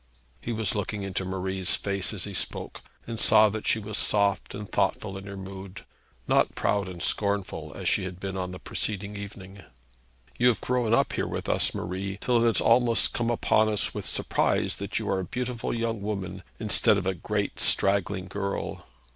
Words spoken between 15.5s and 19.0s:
young woman, instead of a great straggling girl.'